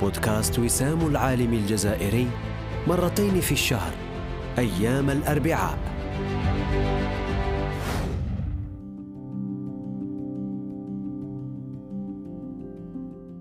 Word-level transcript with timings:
بودكاست 0.00 0.58
وسام 0.58 1.06
العالم 1.06 1.52
الجزائري 1.52 2.26
مرتين 2.88 3.40
في 3.40 3.52
الشهر 3.52 3.92
أيام 4.58 5.10
الأربعاء. 5.10 5.78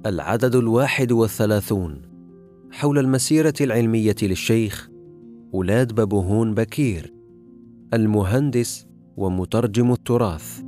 العدد 0.06 0.56
الواحد 0.56 1.12
والثلاثون. 1.12 2.02
حول 2.72 3.00
المسيرة 3.00 3.54
العلمية 3.62 4.16
للشيخ 4.22 4.90
أولاد 5.54 5.96
بابوهون 5.96 6.54
بكير 6.54 7.14
المهندس 7.94 8.88
ومترجم 9.18 9.92
التراث. 9.92 10.62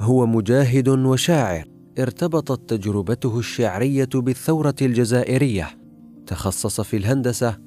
هو 0.00 0.26
مجاهد 0.26 0.88
وشاعر. 0.88 1.69
ارتبطت 1.98 2.70
تجربته 2.70 3.38
الشعرية 3.38 4.08
بالثورة 4.14 4.74
الجزائرية 4.82 5.68
تخصص 6.26 6.80
في 6.80 6.96
الهندسة 6.96 7.58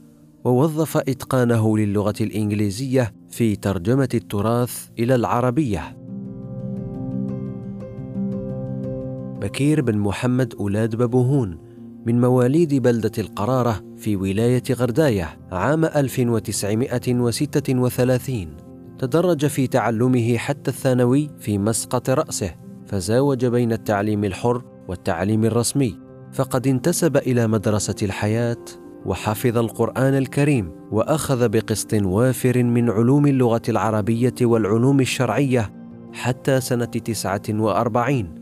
ووظف 0.44 0.98
إتقانه 0.98 1.78
للغة 1.78 2.14
الإنجليزية 2.22 3.14
في 3.30 3.56
ترجمة 3.56 4.10
التراث 4.14 4.88
إلى 5.00 5.16
العربية. 5.16 5.98
بكير 9.42 9.82
بن 9.82 9.98
محمد 9.98 10.54
أولاد 10.60 10.96
بابوهون 10.96 11.58
من 12.06 12.22
مواليد 12.22 12.76
بلدة 12.76 13.12
القرارة 13.18 13.84
في 13.98 14.16
ولاية 14.16 14.64
غرداية 14.72 15.40
عام 15.52 15.86
1936 15.86 18.48
تدرج 19.00 19.46
في 19.46 19.68
تعلمه 19.68 20.38
حتى 20.38 20.72
الثانوي 20.72 21.30
في 21.40 21.58
مسقط 21.58 22.10
رأسه. 22.10 22.63
فزاوج 22.86 23.46
بين 23.46 23.72
التعليم 23.72 24.24
الحر 24.24 24.62
والتعليم 24.88 25.46
الرسمي 25.46 26.00
فقد 26.34 26.68
انتسب 26.68 27.18
إلى 27.18 27.48
مدرسة 27.48 27.96
الحياة 28.02 28.66
وحفظ 29.06 29.58
القرآن 29.58 30.18
الكريم 30.18 30.72
وأخذ 30.92 31.50
بقسط 31.50 31.94
وافر 31.94 32.64
من 32.64 32.90
علوم 32.90 33.28
اللغة 33.28 33.62
العربية 33.70 34.36
والعلوم 34.42 35.00
الشرعية 35.00 35.74
حتى 36.14 36.62
سنة 36.62 36.86
تسعة 36.86 37.42
وأربعين. 37.50 38.36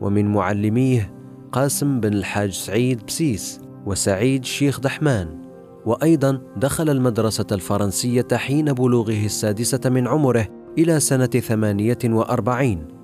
ومن 0.00 0.32
معلميه 0.32 1.14
قاسم 1.52 2.00
بن 2.00 2.12
الحاج 2.12 2.52
سعيد 2.52 3.06
بسيس 3.06 3.60
وسعيد 3.86 4.44
شيخ 4.44 4.80
دحمان. 4.80 5.40
وأيضا 5.86 6.40
دخل 6.56 6.90
المدرسة 6.90 7.46
الفرنسية 7.52 8.26
حين 8.32 8.72
بلوغه 8.72 9.24
السادسة 9.24 9.90
من 9.90 10.08
عمره 10.08 10.48
إلى 10.78 11.00
سنة 11.00 11.26
ثمانية 11.26 11.98
وأربعين. 12.04 12.99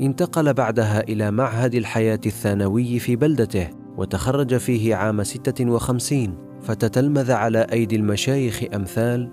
انتقل 0.00 0.54
بعدها 0.54 1.00
إلى 1.00 1.30
معهد 1.30 1.74
الحياة 1.74 2.20
الثانوي 2.26 2.98
في 2.98 3.16
بلدته 3.16 3.68
وتخرج 3.96 4.56
فيه 4.56 4.94
عام 4.94 5.22
ستة 5.22 5.70
وخمسين 5.70 6.34
فتتلمذ 6.62 7.32
على 7.32 7.66
أيدي 7.72 7.96
المشايخ 7.96 8.64
أمثال 8.74 9.30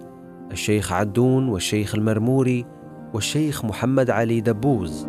الشيخ 0.52 0.94
عدون 0.94 1.50
والشيخ 1.50 1.96
المرموري 1.96 2.66
والشيخ 3.14 3.66
محمد 3.66 4.10
علي 4.10 4.42
دبوز. 4.42 5.08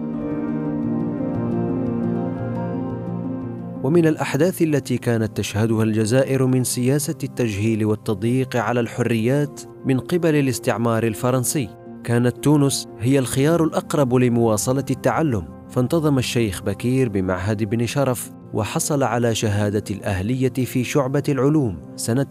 ومن 3.82 4.06
الأحداث 4.06 4.62
التي 4.62 4.98
كانت 4.98 5.36
تشهدها 5.36 5.82
الجزائر 5.82 6.46
من 6.46 6.64
سياسة 6.64 7.18
التجهيل 7.24 7.84
والتضييق 7.84 8.56
على 8.56 8.80
الحريات 8.80 9.60
من 9.86 9.98
قبل 9.98 10.34
الاستعمار 10.34 11.02
الفرنسي. 11.06 11.77
كانت 12.08 12.44
تونس 12.44 12.88
هي 12.98 13.18
الخيار 13.18 13.64
الأقرب 13.64 14.14
لمواصلة 14.14 14.84
التعلم. 14.90 15.44
فانتظم 15.70 16.18
الشيخ 16.18 16.62
بكير 16.62 17.08
بمعهد 17.08 17.64
بن 17.64 17.86
شرف 17.86 18.30
وحصل 18.54 19.02
على 19.02 19.34
شهادة 19.34 19.84
الأهلية 19.90 20.52
في 20.52 20.84
شعبة 20.84 21.22
العلوم 21.28 21.78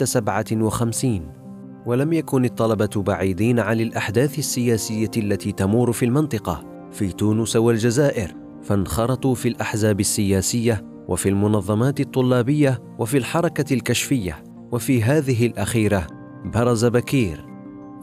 سبعة 0.04 0.46
وخمسين. 0.54 1.32
ولم 1.86 2.14
يكن 2.14 2.46
الطلبة 2.46 2.90
بعيدين 2.96 3.60
عن 3.60 3.80
الأحداث 3.80 4.40
السياسية 4.40 5.12
التي 5.18 5.52
تمور 5.52 5.92
في 5.92 6.06
المنطقة 6.06 6.64
في 6.92 7.12
تونس 7.12 7.56
والجزائر. 7.56 8.36
فانخرطوا 8.64 9.36
في 9.36 9.48
الأحزاب 9.48 10.00
السياسية 10.00 10.86
وفي 11.08 11.30
المنظمات 11.30 12.00
الطلابية 12.00 12.80
وفي 13.00 13.18
الحركة 13.18 13.74
الكشفية. 13.74 14.44
وفي 14.72 15.04
هذه 15.04 15.46
الأخيرة 15.46 16.08
برز 16.46 16.86
بكير. 16.86 17.47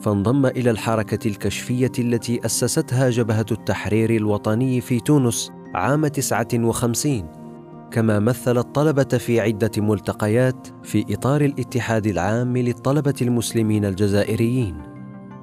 فانضم 0.01 0.47
إلى 0.47 0.71
الحركة 0.71 1.29
الكشفية 1.29 1.93
التي 1.99 2.47
أسستها 2.47 3.11
جبهة 3.11 3.47
التحرير 3.53 4.11
الوطني 4.11 4.81
في 4.81 5.01
تونس 5.01 5.53
عام 5.75 6.07
59 6.07 7.45
كما 7.91 8.19
مثل 8.19 8.59
الطلبة 8.59 9.19
في 9.19 9.41
عدة 9.41 9.71
ملتقيات 9.77 10.69
في 10.83 11.05
إطار 11.11 11.41
الاتحاد 11.41 12.07
العام 12.07 12.57
للطلبة 12.57 13.15
المسلمين 13.23 13.85
الجزائريين. 13.85 14.95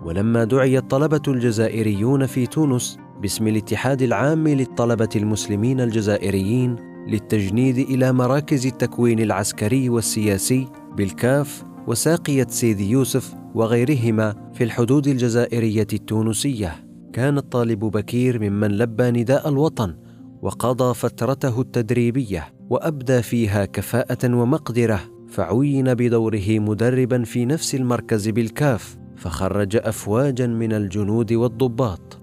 ولما 0.03 0.43
دعي 0.43 0.77
الطلبة 0.77 1.21
الجزائريون 1.27 2.25
في 2.25 2.47
تونس 2.47 2.97
باسم 3.21 3.47
الاتحاد 3.47 4.01
العام 4.01 4.47
للطلبة 4.47 5.09
المسلمين 5.15 5.81
الجزائريين 5.81 6.75
للتجنيد 7.07 7.77
إلى 7.77 8.13
مراكز 8.13 8.65
التكوين 8.67 9.19
العسكري 9.19 9.89
والسياسي 9.89 10.67
بالكاف 10.97 11.63
وساقية 11.87 12.47
سيدي 12.49 12.89
يوسف 12.89 13.35
وغيرهما 13.55 14.51
في 14.53 14.63
الحدود 14.63 15.07
الجزائرية 15.07 15.87
التونسية. 15.93 16.85
كان 17.13 17.37
الطالب 17.37 17.79
بكير 17.79 18.39
ممن 18.49 18.67
لبى 18.67 19.11
نداء 19.11 19.49
الوطن 19.49 19.95
وقضى 20.41 20.93
فترته 20.93 21.61
التدريبية 21.61 22.53
وأبدى 22.69 23.21
فيها 23.21 23.65
كفاءة 23.65 24.35
ومقدرة 24.35 24.99
فعين 25.27 25.93
بدوره 25.93 26.59
مدربا 26.59 27.23
في 27.23 27.45
نفس 27.45 27.75
المركز 27.75 28.29
بالكاف 28.29 28.97
فخرج 29.15 29.75
افواجا 29.75 30.47
من 30.47 30.73
الجنود 30.73 31.33
والضباط. 31.33 32.21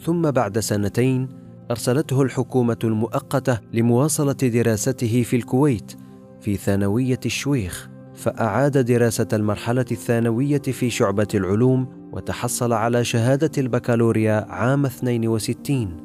ثم 0.00 0.30
بعد 0.30 0.58
سنتين 0.58 1.28
أرسلته 1.70 2.22
الحكومة 2.22 2.78
المؤقتة 2.84 3.60
لمواصلة 3.72 4.32
دراسته 4.32 5.22
في 5.22 5.36
الكويت 5.36 5.92
في 6.40 6.56
ثانوية 6.56 7.20
الشويخ. 7.26 7.93
فأعاد 8.14 8.78
دراسة 8.78 9.28
المرحلة 9.32 9.84
الثانوية 9.90 10.62
في 10.62 10.90
شعبة 10.90 11.28
العلوم 11.34 11.86
وتحصل 12.12 12.72
على 12.72 13.04
شهادة 13.04 13.50
البكالوريا 13.58 14.46
عام 14.48 14.86
62 14.86 15.96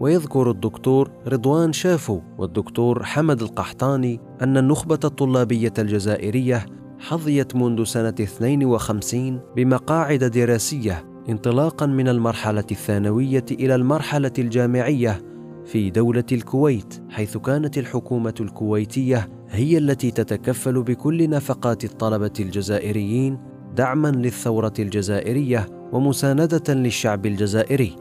ويذكر 0.00 0.50
الدكتور 0.50 1.10
رضوان 1.28 1.72
شافو 1.72 2.20
والدكتور 2.38 3.04
حمد 3.04 3.42
القحطاني 3.42 4.20
أن 4.42 4.56
النخبة 4.56 5.00
الطلابية 5.04 5.72
الجزائرية 5.78 6.66
حظيت 6.98 7.56
منذ 7.56 7.84
سنة 7.84 8.14
52 8.20 9.40
بمقاعد 9.56 10.24
دراسية 10.24 11.04
انطلاقا 11.28 11.86
من 11.86 12.08
المرحلة 12.08 12.64
الثانوية 12.70 13.44
إلى 13.50 13.74
المرحلة 13.74 14.32
الجامعية 14.38 15.22
في 15.64 15.90
دولة 15.90 16.24
الكويت 16.32 17.02
حيث 17.10 17.36
كانت 17.36 17.78
الحكومة 17.78 18.34
الكويتية 18.40 19.28
هي 19.54 19.78
التي 19.78 20.10
تتكفل 20.10 20.82
بكل 20.82 21.30
نفقات 21.30 21.84
الطلبة 21.84 22.32
الجزائريين 22.40 23.38
دعما 23.76 24.08
للثورة 24.08 24.72
الجزائرية 24.78 25.66
ومساندة 25.92 26.74
للشعب 26.74 27.26
الجزائري. 27.26 27.96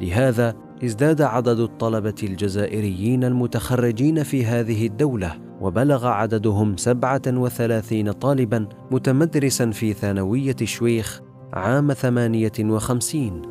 لهذا 0.00 0.54
ازداد 0.84 1.22
عدد 1.22 1.58
الطلبة 1.58 2.14
الجزائريين 2.22 3.24
المتخرجين 3.24 4.22
في 4.22 4.46
هذه 4.46 4.86
الدولة 4.86 5.36
وبلغ 5.60 6.06
عددهم 6.06 6.76
سبعة 6.76 7.22
وثلاثين 7.28 8.12
طالبا 8.12 8.68
متمدرسا 8.90 9.70
في 9.70 9.92
ثانوية 9.92 10.56
شويخ 10.64 11.20
عام 11.52 11.92
ثمانية 11.92 12.52
وخمسين. 12.60 13.42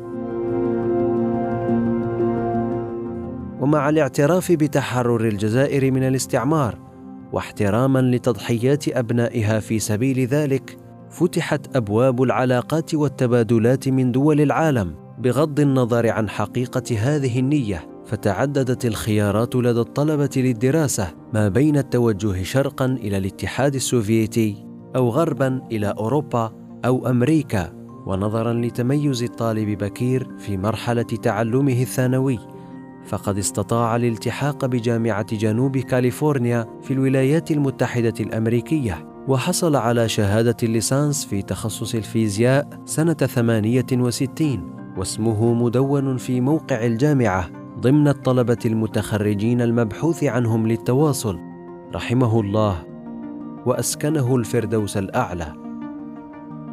ومع 3.60 3.88
الاعتراف 3.88 4.52
بتحرر 4.52 5.28
الجزائر 5.28 5.90
من 5.90 6.02
الاستعمار 6.02 6.93
واحتراما 7.34 7.98
لتضحيات 7.98 8.88
أبنائها 8.88 9.60
في 9.60 9.78
سبيل 9.78 10.26
ذلك 10.26 10.78
فتحت 11.10 11.76
أبواب 11.76 12.22
العلاقات 12.22 12.94
والتبادلات 12.94 13.88
من 13.88 14.12
دول 14.12 14.40
العالم 14.40 14.94
بغض 15.18 15.60
النظر 15.60 16.10
عن 16.10 16.28
حقيقة 16.28 16.98
هذه 16.98 17.38
النية 17.38 17.88
فتعددت 18.06 18.84
الخيارات 18.84 19.56
لدى 19.56 19.80
الطلبة 19.80 20.30
للدراسة 20.36 21.14
ما 21.32 21.48
بين 21.48 21.76
التوجه 21.76 22.42
شرقا 22.42 22.86
إلى 22.86 23.18
الاتحاد 23.18 23.74
السوفيتي 23.74 24.66
أو 24.96 25.08
غربا 25.08 25.62
إلى 25.72 25.86
أوروبا 25.86 26.52
أو 26.84 27.06
أمريكا 27.06 27.72
ونظرا 28.06 28.52
لتميز 28.52 29.22
الطالب 29.22 29.78
بكير 29.78 30.28
في 30.38 30.56
مرحلة 30.56 31.02
تعلمه 31.02 31.82
الثانوي. 31.82 32.38
فقد 33.06 33.38
استطاع 33.38 33.96
الالتحاق 33.96 34.66
بجامعة 34.66 35.36
جنوب 35.36 35.78
كاليفورنيا 35.78 36.66
في 36.82 36.92
الولايات 36.92 37.50
المتحدة 37.50 38.14
الأمريكية 38.20 39.08
وحصل 39.28 39.76
على 39.76 40.08
شهادة 40.08 40.56
الليسانس 40.62 41.24
في 41.24 41.42
تخصص 41.42 41.94
الفيزياء 41.94 42.68
سنة 42.84 43.12
68 43.12 44.74
واسمه 44.96 45.54
مدون 45.54 46.16
في 46.16 46.40
موقع 46.40 46.86
الجامعة 46.86 47.50
ضمن 47.80 48.08
الطلبة 48.08 48.58
المتخرجين 48.66 49.60
المبحوث 49.60 50.24
عنهم 50.24 50.66
للتواصل. 50.66 51.38
رحمه 51.94 52.40
الله. 52.40 52.84
وأسكنه 53.66 54.36
الفردوس 54.36 54.96
الأعلى. 54.96 55.52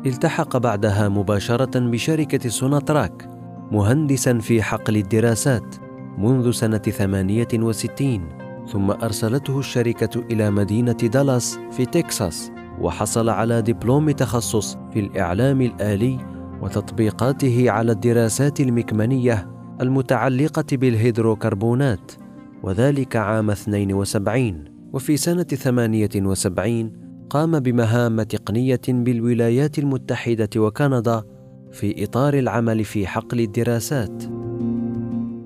التحق 0.06 0.58
بعدها 0.58 1.10
مباشرة 1.10 1.80
بشركة 1.80 2.50
سوناتراك 2.50 3.30
مهندسا 3.72 4.40
في 4.40 4.62
حقل 4.62 4.98
الدراسات. 4.98 5.76
منذ 6.18 6.52
سنة 6.52 6.78
68 6.78 8.30
ثم 8.68 8.92
أرسلته 8.92 9.60
الشركة 9.60 10.24
إلى 10.32 10.52
مدينة 10.52 10.92
دالاس 10.92 11.60
في 11.72 11.86
تكساس 11.86 12.52
وحصل 12.80 13.30
على 13.30 13.62
دبلوم 13.62 14.12
تخصص 14.12 14.78
في 14.94 15.00
الإعلام 15.00 15.62
الآلي 15.62 16.18
وتطبيقاته 16.62 17.72
على 17.72 17.92
الدراسات 17.92 18.60
المكمنية 18.60 19.52
المتعلقة 19.82 20.66
بالهيدروكربونات 20.72 22.12
وذلك 22.64 23.16
عام 23.16 23.50
72 23.50 24.66
وفي 24.94 25.18
سنة 25.18 25.44
78 25.44 26.94
قام 27.30 27.60
بمهام 27.60 28.22
تقنية 28.22 28.82
بالولايات 28.88 29.80
المتحدة 29.80 30.50
وكندا 30.58 31.24
في 31.72 32.04
إطار 32.04 32.34
العمل 32.34 32.84
في 32.84 33.08
حقل 33.08 33.40
الدراسات. 33.40 34.41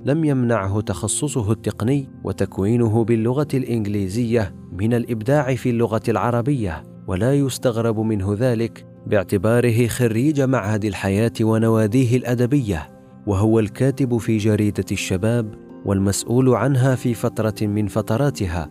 لم 0.06 0.24
يمنعه 0.24 0.82
تخصصه 0.82 1.52
التقني 1.52 2.10
وتكوينه 2.24 3.04
باللغة 3.04 3.48
الإنجليزية 3.54 4.56
من 4.72 4.94
الإبداع 4.94 5.56
في 5.56 5.70
اللغة 5.70 6.02
العربية 6.10 6.84
ولا 7.08 7.34
يستغرب 7.34 8.00
منه 8.00 8.36
ذلك 8.40 8.86
باعتباره 9.08 9.88
خريج 9.88 10.42
معهد 10.42 10.86
الحياة 10.86 11.32
ونواديه 11.42 12.18
الأدبية 12.18 12.90
وهو 13.28 13.60
الكاتب 13.60 14.18
في 14.18 14.38
جريدة 14.38 14.86
الشباب 14.92 15.56
والمسؤول 15.86 16.50
عنها 16.50 16.96
في 16.96 17.14
فترة 17.14 17.68
من 17.68 17.88
فتراتها. 17.88 18.70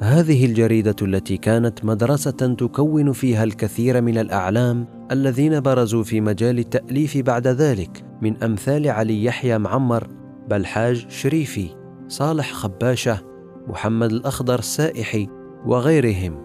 هذه 0.00 0.46
الجريدة 0.46 0.96
التي 1.02 1.36
كانت 1.36 1.84
مدرسة 1.84 2.30
تكون 2.30 3.12
فيها 3.12 3.44
الكثير 3.44 4.00
من 4.00 4.18
الأعلام 4.18 4.86
الذين 5.10 5.60
برزوا 5.60 6.02
في 6.02 6.20
مجال 6.20 6.58
التأليف 6.58 7.18
بعد 7.18 7.46
ذلك 7.46 8.04
من 8.22 8.42
أمثال 8.42 8.88
علي 8.88 9.24
يحيى 9.24 9.58
معمر 9.58 10.23
بلحاج 10.48 11.06
شريفي 11.08 11.68
صالح 12.08 12.52
خباشة 12.52 13.20
محمد 13.66 14.12
الأخضر 14.12 14.58
السائحي 14.58 15.28
وغيرهم. 15.66 16.44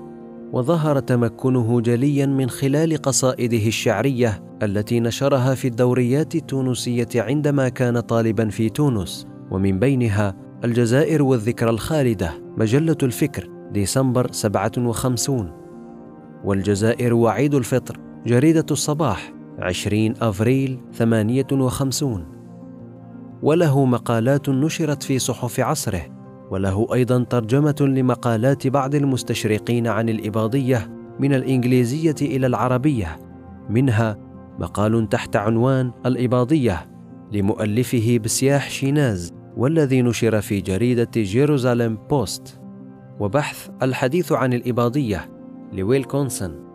وظهر 0.53 0.99
تمكنه 0.99 1.81
جليا 1.81 2.25
من 2.25 2.49
خلال 2.49 2.97
قصائده 2.97 3.67
الشعرية 3.67 4.43
التي 4.63 4.99
نشرها 4.99 5.55
في 5.55 5.67
الدوريات 5.67 6.35
التونسية 6.35 7.07
عندما 7.15 7.69
كان 7.69 7.99
طالبا 7.99 8.49
في 8.49 8.69
تونس 8.69 9.27
ومن 9.51 9.79
بينها 9.79 10.35
الجزائر 10.63 11.23
والذكرى 11.23 11.69
الخالدة 11.69 12.31
مجلة 12.57 12.97
الفكر 13.03 13.49
ديسمبر 13.71 14.31
57 14.31 15.51
والجزائر 16.43 17.13
وعيد 17.13 17.55
الفطر 17.55 17.99
جريدة 18.25 18.65
الصباح 18.71 19.33
20 19.59 20.13
أفريل 20.21 20.79
58 20.93 22.38
وله 23.43 23.85
مقالات 23.85 24.49
نشرت 24.49 25.03
في 25.03 25.19
صحف 25.19 25.59
عصره 25.59 26.19
وله 26.51 26.87
أيضا 26.93 27.23
ترجمة 27.23 27.75
لمقالات 27.81 28.67
بعض 28.67 28.95
المستشرقين 28.95 29.87
عن 29.87 30.09
الإباضية 30.09 30.91
من 31.19 31.33
الإنجليزية 31.33 32.15
إلى 32.21 32.47
العربية. 32.47 33.19
منها 33.69 34.17
مقال 34.59 35.09
تحت 35.09 35.35
عنوان 35.35 35.91
الإباضية 36.05 36.89
لمؤلفه 37.31 38.19
بسياح 38.23 38.69
شيناز 38.69 39.33
والذي 39.57 40.01
نشر 40.01 40.41
في 40.41 40.61
جريدة 40.61 41.11
جيروزاليم 41.15 41.97
بوست. 42.09 42.59
وبحث 43.19 43.69
الحديث 43.81 44.31
عن 44.31 44.53
الإباضية 44.53 45.29
لويلكونسون. 45.73 46.69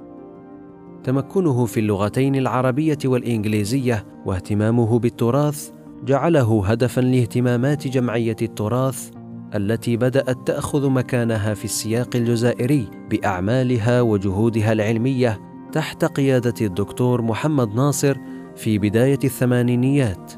تمكنه 1.05 1.67
في 1.67 1.81
اللغتين 1.81 2.37
العربية 2.37 2.99
والإنجليزية 3.05 4.07
واهتمامه 4.27 4.99
بالتراث 4.99 5.71
جعله 6.05 6.67
هدفا 6.67 7.01
لاهتمامات 7.01 7.89
جمعية 7.89 8.37
التراث 8.43 9.11
التي 9.55 9.97
بدأت 9.97 10.37
تأخذ 10.47 10.91
مكانها 10.91 11.55
في 11.55 11.65
السياق 11.65 12.17
الجزائري 12.17 12.89
بأعمالها 13.11 14.01
وجهودها 14.01 14.73
العلمية 14.73 15.41
تحت 15.73 16.05
قيادة 16.05 16.55
الدكتور 16.61 17.23
محمد 17.23 17.75
ناصر 17.75 18.17
في 18.57 18.79
بداية 18.79 19.19
الثمانينيات. 19.25 20.33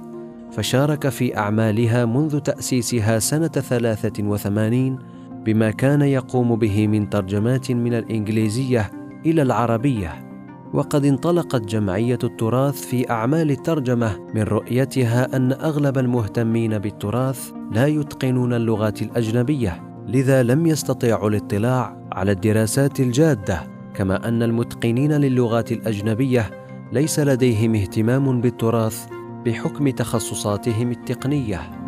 فشارك 0.53 1.09
في 1.09 1.37
أعمالها 1.39 2.05
منذ 2.05 2.39
تأسيسها 2.39 3.19
سنة 3.19 3.49
83 3.49 4.99
بما 5.45 5.71
كان 5.71 6.03
يقوم 6.03 6.57
به 6.57 6.87
من 6.87 7.11
ترجمات 7.11 7.73
من 7.73 7.95
الإنجليزية 7.95 8.91
إلى 9.27 9.43
العربية. 9.43 10.26
وقد 10.73 11.05
انطلقت 11.05 11.63
جمعية 11.63 12.19
التراث 12.25 12.87
في 12.87 13.11
أعمال 13.11 13.51
الترجمة 13.51 14.19
من 14.35 14.43
رؤيتها 14.43 15.37
أن 15.37 15.53
أغلب 15.53 15.99
المهتمين 15.99 16.79
بالتراث 16.79 17.53
لا 17.73 17.87
يتقنون 17.87 18.53
اللغات 18.53 19.03
الأجنبية 19.03 19.83
لذا 20.09 20.43
لم 20.43 20.67
يستطيعوا 20.67 21.31
الاطلاع 21.31 22.09
على 22.13 22.33
الدراسات 22.33 23.01
الجادة 23.01 23.63
كما 23.95 24.29
أن 24.29 24.43
المتقنين 24.43 25.13
للغات 25.13 25.73
الأجنبية 25.73 26.51
ليس 26.93 27.21
لديهم 27.21 27.75
اهتمام 27.75 28.41
بالتراث 28.41 29.07
بحكم 29.45 29.89
تخصصاتهم 29.89 30.91
التقنية. 30.91 31.86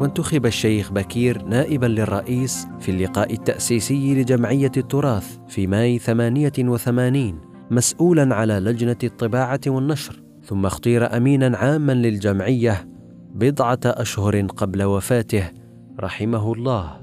وانتخب 0.00 0.46
الشيخ 0.46 0.92
بكير 0.92 1.42
نائبا 1.42 1.86
للرئيس 1.86 2.66
في 2.80 2.90
اللقاء 2.90 3.32
التأسيسي 3.32 4.14
لجمعية 4.14 4.72
التراث 4.76 5.38
في 5.48 5.66
ماي 5.66 5.98
88 5.98 7.40
مسؤولا 7.70 8.34
على 8.34 8.52
لجنة 8.58 8.96
الطباعة 9.04 9.60
والنشر 9.66 10.22
ثم 10.44 10.66
اختير 10.66 11.16
أمينا 11.16 11.56
عاما 11.56 11.92
للجمعية 11.92 12.88
بضعة 13.34 13.80
أشهر 13.84 14.46
قبل 14.46 14.82
وفاته 14.82 15.50
رحمه 16.00 16.52
الله. 16.52 17.00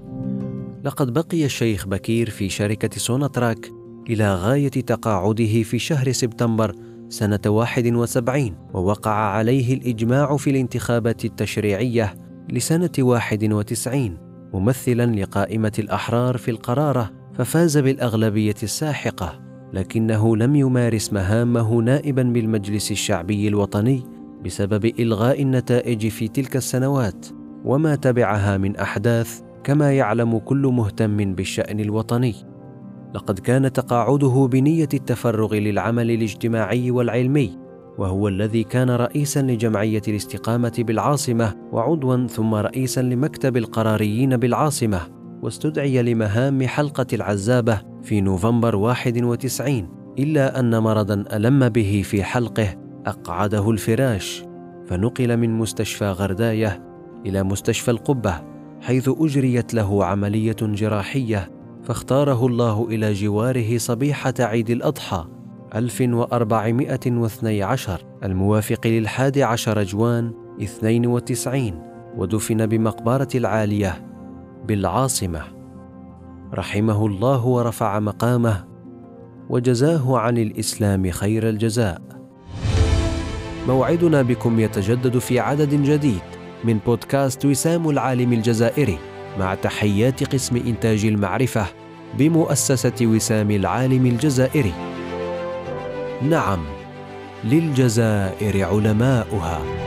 لقد 0.83 1.13
بقي 1.13 1.45
الشيخ 1.45 1.87
بكير 1.87 2.29
في 2.29 2.49
شركة 2.49 2.99
سوناتراك 2.99 3.71
إلى 4.09 4.35
غاية 4.35 4.69
تقاعده 4.69 5.63
في 5.63 5.79
شهر 5.79 6.11
سبتمبر 6.11 6.75
سنة 7.09 7.39
71 7.45 8.55
ووقع 8.73 9.11
عليه 9.11 9.73
الإجماع 9.73 10.37
في 10.37 10.49
الانتخابات 10.49 11.25
التشريعية 11.25 12.22
لسنة 12.49 12.91
91 12.99 14.17
ممثلا 14.53 15.15
لقائمة 15.21 15.71
الأحرار 15.79 16.37
في 16.37 16.51
القرارة 16.51 17.11
ففاز 17.33 17.77
بالأغلبية 17.77 18.55
الساحقة 18.63 19.39
لكنه 19.73 20.37
لم 20.37 20.55
يمارس 20.55 21.13
مهامه 21.13 21.81
نائبا 21.81 22.23
بالمجلس 22.23 22.91
الشعبي 22.91 23.47
الوطني 23.47 24.03
بسبب 24.45 24.85
إلغاء 24.85 25.41
النتائج 25.41 26.07
في 26.07 26.27
تلك 26.27 26.55
السنوات 26.55 27.27
وما 27.65 27.95
تبعها 27.95 28.57
من 28.57 28.75
أحداث 28.75 29.41
كما 29.63 29.93
يعلم 29.93 30.37
كل 30.37 30.67
مهتم 30.73 31.35
بالشأن 31.35 31.79
الوطني. 31.79 32.35
لقد 33.15 33.39
كان 33.39 33.73
تقاعده 33.73 34.47
بنية 34.51 34.89
التفرغ 34.93 35.55
للعمل 35.55 36.11
الاجتماعي 36.11 36.91
والعلمي 36.91 37.62
وهو 37.97 38.27
الذي 38.27 38.63
كان 38.63 38.89
رئيسا 38.89 39.41
لجمعية 39.41 40.01
الاستقامة 40.07 40.73
بالعاصمة 40.77 41.53
وعضوا 41.71 42.27
ثم 42.27 42.55
رئيسا 42.55 43.01
لمكتب 43.01 43.57
القراريين 43.57 44.37
بالعاصمة 44.37 45.01
واستدعي 45.41 46.01
لمهام 46.01 46.67
حلقة 46.67 47.07
العزابه 47.13 47.81
في 48.03 48.21
نوفمبر 48.21 48.75
91 48.75 49.89
إلا 50.19 50.59
أن 50.59 50.79
مرضا 50.79 51.23
ألم 51.33 51.69
به 51.69 52.01
في 52.05 52.23
حلقه 52.23 52.75
أقعده 53.05 53.71
الفراش. 53.71 54.43
فنقل 54.87 55.37
من 55.37 55.57
مستشفى 55.57 56.05
غرداية 56.05 56.83
إلى 57.25 57.43
مستشفى 57.43 57.91
القبة 57.91 58.41
حيث 58.81 59.09
أجريت 59.19 59.73
له 59.73 60.05
عملية 60.05 60.55
جراحية 60.61 61.51
فاختاره 61.83 62.45
الله 62.45 62.87
إلى 62.89 63.13
جواره 63.13 63.77
صبيحة 63.77 64.33
عيد 64.39 64.69
الأضحى. 64.69 65.25
1412 65.75 68.05
الموافق 68.23 68.87
للحادي 68.87 69.43
عشر 69.43 69.83
جوان 69.83 70.33
92 70.61 71.81
ودفن 72.17 72.65
بمقبرة 72.65 73.27
العالية 73.35 74.07
بالعاصمة. 74.67 75.41
رحمه 76.53 77.05
الله 77.05 77.45
ورفع 77.45 77.99
مقامه. 77.99 78.63
وجزاه 79.49 80.17
عن 80.17 80.37
الإسلام 80.37 81.11
خير 81.11 81.49
الجزاء. 81.49 82.01
موعدنا 83.67 84.21
بكم 84.21 84.59
يتجدد 84.59 85.17
في 85.17 85.39
عدد 85.39 85.69
جديد 85.69 86.21
من 86.63 86.79
بودكاست 86.85 87.45
وسام 87.45 87.89
العالم 87.89 88.33
الجزائري 88.33 88.97
مع 89.39 89.55
تحيات 89.55 90.33
قسم 90.33 90.55
إنتاج 90.55 91.05
المعرفة 91.05 91.65
بمؤسسة 92.17 93.05
وسام 93.05 93.51
العالم 93.51 94.05
الجزائري. 94.05 94.92
نعم 96.29 96.59
للجزائر 97.43 98.65
علماؤها. 98.65 99.82